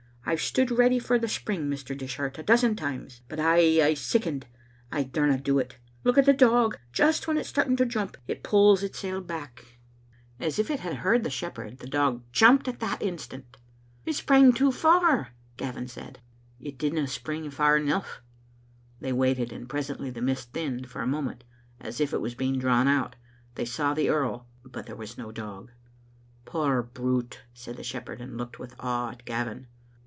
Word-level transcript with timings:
I've 0.23 0.39
stood 0.41 0.71
ready 0.71 0.97
for 0.97 1.19
the 1.19 1.27
spring, 1.27 1.69
Mr. 1.69 1.97
Dishart, 1.97 2.37
a 2.37 2.43
dozen 2.43 2.77
times, 2.77 3.19
but 3.27 3.37
I 3.37 3.85
aye 3.85 3.95
sickened. 3.95 4.45
I 4.89 5.03
daurnado 5.03 5.59
it. 5.59 5.77
Look 6.05 6.17
at 6.17 6.25
the 6.25 6.31
dog; 6.31 6.77
just 6.93 7.27
when 7.27 7.37
it's 7.37 7.49
starting 7.49 7.75
to 7.77 7.85
jump, 7.85 8.15
it 8.27 8.41
pulls 8.43 8.81
itsel' 8.81 9.21
back/' 9.23 9.65
Digitized 9.65 9.67
by 9.67 9.75
VjOOQ 9.75 9.77
IC 9.77 9.89
856 9.89 9.89
tsbc 9.89 9.89
Xfttle 9.89 10.45
Afnfeter. 10.45 10.47
As 10.47 10.59
if 10.59 10.71
it 10.71 10.79
had 10.79 10.93
heard 10.97 11.23
the 11.23 11.29
shepherd, 11.29 11.77
the 11.79 11.87
dog 11.87 12.23
jumped 12.31 12.67
at 12.69 12.79
that 12.79 13.01
instant." 13.01 13.57
It 14.05 14.13
sprang 14.13 14.53
too 14.53 14.71
far," 14.71 15.29
Gavin 15.57 15.87
said." 15.89 16.19
It 16.61 16.77
didna 16.77 17.07
spring 17.07 17.49
far 17.51 17.75
enough." 17.75 18.21
They 19.01 19.11
waited, 19.11 19.51
and 19.51 19.67
presently 19.67 20.11
the 20.11 20.21
mist 20.21 20.53
thinned 20.53 20.89
for 20.89 21.01
a 21.01 21.07
moment, 21.07 21.43
as 21.81 21.99
if 21.99 22.13
it 22.13 22.21
was 22.21 22.35
being 22.35 22.57
drawn 22.57 22.87
out. 22.87 23.17
They 23.55 23.65
saw 23.65 23.93
the 23.93 24.07
earl, 24.09 24.47
but 24.63 24.85
there 24.85 24.95
was 24.95 25.17
no 25.17 25.33
dog. 25.33 25.71
"Poor 26.45 26.81
brute," 26.83 27.41
said 27.53 27.75
the 27.75 27.83
shepherd, 27.83 28.21
and 28.21 28.37
looked 28.37 28.59
with 28.59 28.75
awe 28.79 29.09
at 29.11 29.25
Gavin. 29.25 29.67